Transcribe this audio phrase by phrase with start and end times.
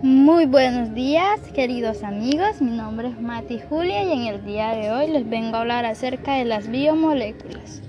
[0.00, 2.60] Muy buenos días, queridos amigos.
[2.60, 5.84] Mi nombre es Mati Julia y en el día de hoy les vengo a hablar
[5.84, 7.82] acerca de las biomoléculas.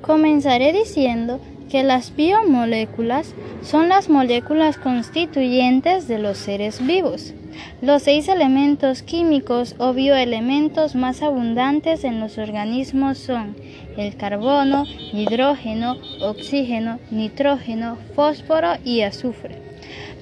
[0.00, 7.34] Comenzaré diciendo que las biomoléculas son las moléculas constituyentes de los seres vivos.
[7.82, 13.56] Los seis elementos químicos o bioelementos más abundantes en los organismos son
[13.98, 19.63] el carbono, hidrógeno, oxígeno, nitrógeno, fósforo y azufre,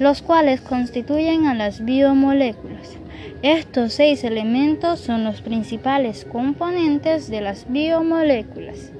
[0.02, 2.96] los cuales constituyen a las biomoléculas.
[3.42, 8.90] Estos seis elementos son los principales componentes de las biomoléculas.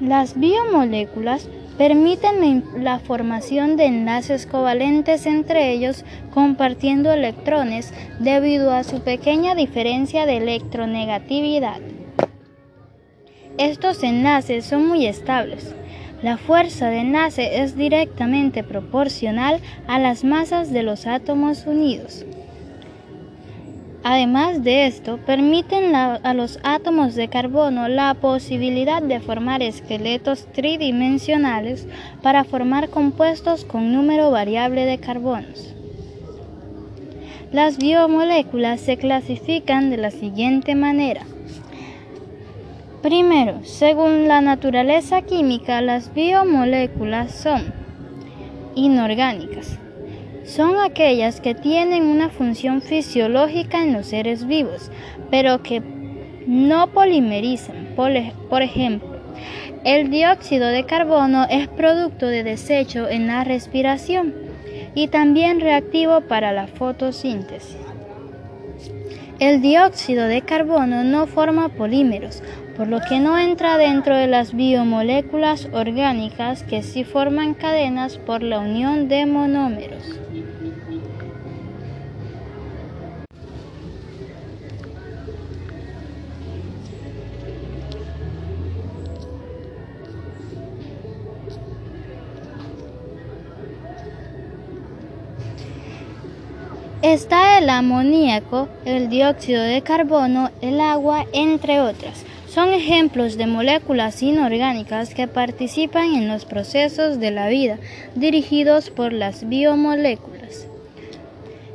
[0.00, 6.04] Las biomoléculas permiten la formación de enlaces covalentes entre ellos
[6.34, 11.80] compartiendo electrones debido a su pequeña diferencia de electronegatividad.
[13.56, 15.76] Estos enlaces son muy estables.
[16.22, 22.24] La fuerza de enlace es directamente proporcional a las masas de los átomos unidos.
[24.04, 31.88] Además de esto, permiten a los átomos de carbono la posibilidad de formar esqueletos tridimensionales
[32.22, 35.74] para formar compuestos con número variable de carbonos.
[37.52, 41.26] Las biomoléculas se clasifican de la siguiente manera.
[43.02, 47.72] Primero, según la naturaleza química, las biomoléculas son
[48.74, 49.78] inorgánicas
[50.44, 54.90] son aquellas que tienen una función fisiológica en los seres vivos,
[55.30, 55.82] pero que
[56.46, 57.94] no polimerizan.
[57.94, 59.20] Por ejemplo,
[59.84, 64.34] el dióxido de carbono es producto de desecho en la respiración
[64.94, 67.91] y también reactivo para la fotosíntesis.
[69.38, 72.42] El dióxido de carbono no forma polímeros,
[72.76, 78.42] por lo que no entra dentro de las biomoléculas orgánicas que sí forman cadenas por
[78.42, 80.20] la unión de monómeros.
[97.12, 102.24] Está el amoníaco, el dióxido de carbono, el agua, entre otras.
[102.48, 107.76] Son ejemplos de moléculas inorgánicas que participan en los procesos de la vida
[108.14, 110.66] dirigidos por las biomoléculas.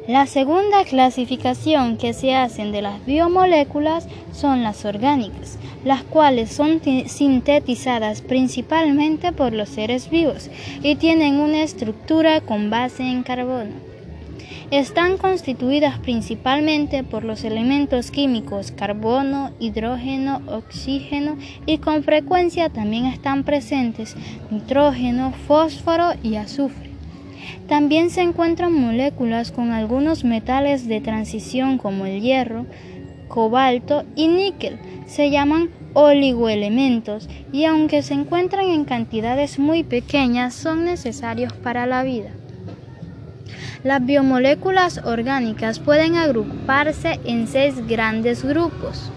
[0.07, 6.81] La segunda clasificación que se hacen de las biomoléculas son las orgánicas, las cuales son
[7.05, 10.49] sintetizadas principalmente por los seres vivos
[10.81, 13.96] y tienen una estructura con base en carbono.
[14.71, 23.45] Están constituidas principalmente por los elementos químicos carbono, hidrógeno, oxígeno y con frecuencia también están
[23.45, 24.17] presentes
[24.51, 26.89] nitrógeno, fósforo y azufre.
[27.69, 32.65] También se encuentran moléculas con algunos metales de transición como el hierro,
[33.29, 34.79] cobalto y níquel.
[35.05, 42.03] Se llaman oligoelementos y aunque se encuentran en cantidades muy pequeñas son necesarios para la
[42.03, 42.31] vida.
[43.87, 49.09] Las biomoléculas orgánicas pueden agruparse en seis grandes grupos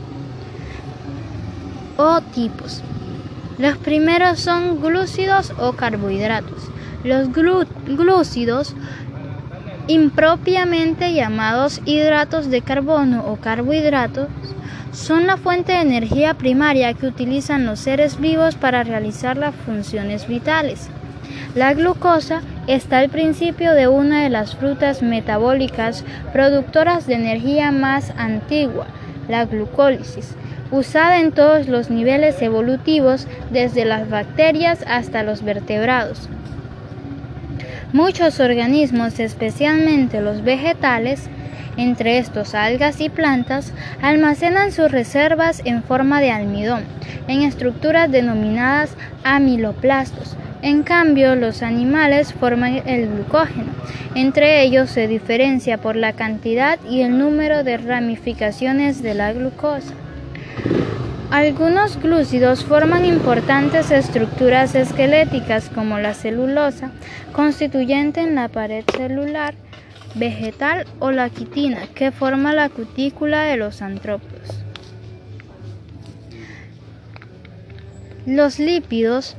[1.96, 2.80] o tipos.
[3.58, 6.70] Los primeros son glúcidos o carbohidratos.
[7.02, 8.76] Los glúcidos,
[9.88, 14.28] impropiamente llamados hidratos de carbono o carbohidratos,
[14.92, 20.28] son la fuente de energía primaria que utilizan los seres vivos para realizar las funciones
[20.28, 20.88] vitales.
[21.56, 22.42] La glucosa
[22.74, 28.86] está al principio de una de las frutas metabólicas productoras de energía más antigua,
[29.28, 30.36] la glucólisis,
[30.70, 36.28] usada en todos los niveles evolutivos desde las bacterias hasta los vertebrados.
[37.92, 41.28] Muchos organismos, especialmente los vegetales,
[41.76, 46.84] entre estos algas y plantas, almacenan sus reservas en forma de almidón,
[47.26, 48.94] en estructuras denominadas
[49.24, 53.72] amiloplastos, en cambio, los animales forman el glucógeno.
[54.14, 59.94] Entre ellos se diferencia por la cantidad y el número de ramificaciones de la glucosa.
[61.30, 66.90] Algunos glúcidos forman importantes estructuras esqueléticas como la celulosa,
[67.32, 69.54] constituyente en la pared celular
[70.16, 74.64] vegetal o la quitina, que forma la cutícula de los antrópodos.
[78.26, 79.36] Los lípidos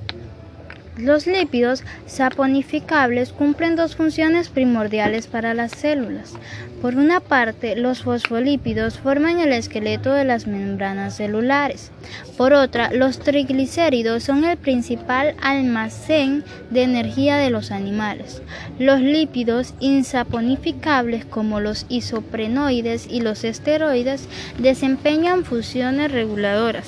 [1.01, 6.33] Los lípidos saponificables cumplen dos funciones primordiales para las células.
[6.79, 11.89] Por una parte, los fosfolípidos forman el esqueleto de las membranas celulares.
[12.37, 18.43] Por otra, los triglicéridos son el principal almacén de energía de los animales.
[18.77, 26.85] Los lípidos insaponificables como los isoprenoides y los esteroides desempeñan funciones reguladoras.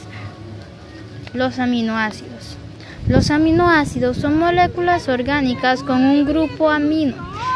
[1.33, 2.32] Los aminoácidos.
[3.07, 7.15] Los aminoácidos son moléculas orgánicas con un grupo amino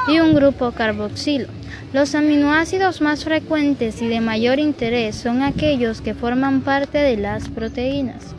[0.10, 1.48] y un grupo carboxilo.
[1.94, 7.48] Los aminoácidos más frecuentes y de mayor interés son aquellos que forman parte de las
[7.48, 8.36] proteínas.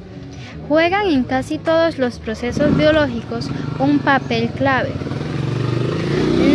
[0.69, 4.93] Juegan en casi todos los procesos biológicos un papel clave.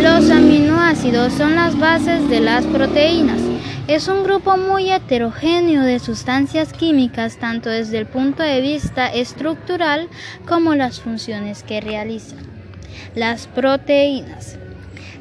[0.03, 3.41] Los aminoácidos son las bases de las proteínas.
[3.85, 10.07] Es un grupo muy heterogéneo de sustancias químicas tanto desde el punto de vista estructural
[10.47, 12.39] como las funciones que realizan.
[13.13, 14.57] Las proteínas.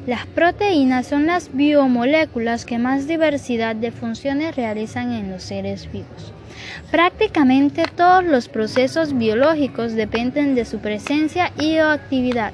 [0.07, 6.31] Las proteínas son las biomoléculas que más diversidad de funciones realizan en los seres vivos.
[6.89, 12.53] Prácticamente todos los procesos biológicos dependen de su presencia y actividad.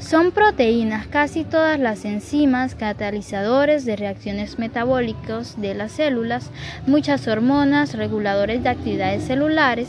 [0.00, 6.50] Son proteínas casi todas las enzimas, catalizadores de reacciones metabólicas de las células,
[6.86, 9.88] muchas hormonas, reguladores de actividades celulares,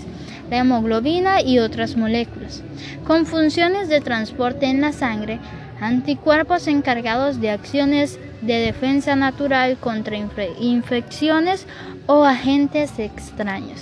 [0.50, 2.62] la hemoglobina y otras moléculas,
[3.08, 5.40] con funciones de transporte en la sangre,
[5.80, 10.18] anticuerpos encargados de acciones de defensa natural contra
[10.60, 11.68] infecciones
[12.06, 13.82] o agentes extraños.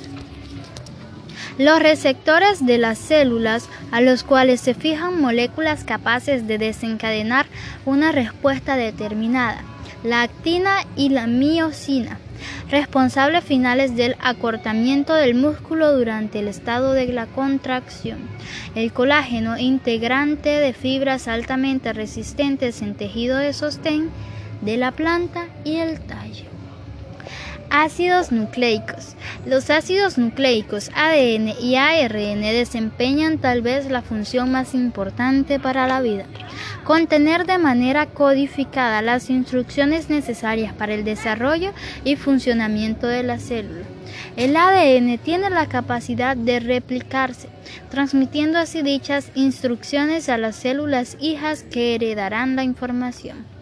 [1.59, 7.47] Los receptores de las células a los cuales se fijan moléculas capaces de desencadenar
[7.85, 9.61] una respuesta determinada,
[10.05, 12.17] la actina y la miocina
[12.71, 18.19] responsables finales del acortamiento del músculo durante el estado de la contracción.
[18.73, 24.09] El colágeno, integrante de fibras altamente resistentes en tejido de sostén
[24.61, 26.58] de la planta y el tallo.
[27.71, 29.15] Ácidos nucleicos.
[29.45, 36.01] Los ácidos nucleicos ADN y ARN desempeñan tal vez la función más importante para la
[36.01, 36.25] vida.
[36.83, 41.71] Contener de manera codificada las instrucciones necesarias para el desarrollo
[42.03, 43.85] y funcionamiento de la célula.
[44.35, 47.49] El ADN tiene la capacidad de replicarse,
[47.91, 53.58] transmitiendo así dichas instrucciones a las células hijas que heredarán la información.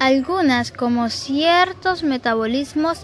[0.00, 3.00] Algunas, como ciertos metabolismos,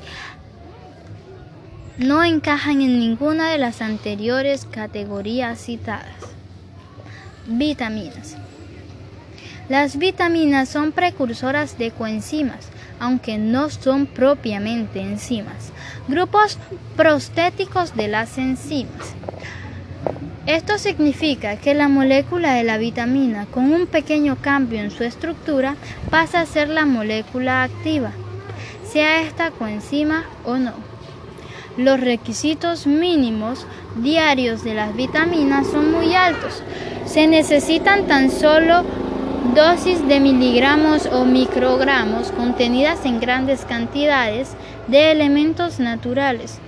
[1.99, 6.17] no encajan en ninguna de las anteriores categorías citadas.
[7.47, 8.39] Vitaminas.
[9.69, 15.73] Las vitaminas son precursoras de coenzimas, aunque no son propiamente enzimas,
[16.09, 16.59] grupos
[16.97, 19.15] prostéticos de las enzimas.
[20.47, 25.75] Esto significa que la molécula de la vitamina con un pequeño cambio en su estructura
[26.09, 28.13] pasa a ser la molécula activa,
[28.85, 30.73] sea esta coenzima o no.
[31.77, 33.67] Los requisitos mínimos
[33.97, 36.63] diarios de las vitaminas son muy altos.
[37.07, 38.85] Se necesitan tan solo
[39.53, 44.51] dosis de miligramos o microgramos contenidas en grandes cantidades
[44.87, 46.61] de elementos naturales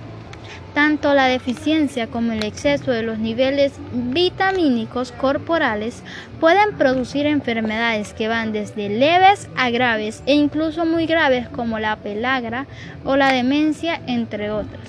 [0.79, 6.03] tanto la deficiencia como el exceso de los niveles vitamínicos corporales
[6.39, 11.97] pueden producir enfermedades que van desde leves a graves e incluso muy graves como la
[11.97, 12.65] pelagra
[13.03, 14.87] o la demencia, entre otras,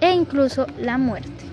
[0.00, 1.44] e incluso la muerte.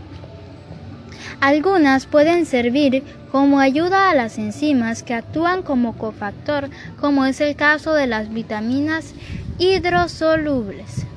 [1.39, 6.69] Algunas pueden servir como ayuda a las enzimas que actúan como cofactor,
[6.99, 9.15] como es el caso de las vitaminas
[9.57, 11.07] hidrosolubles.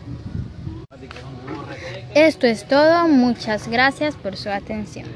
[2.15, 5.09] Esto es todo, muchas gracias por su atención.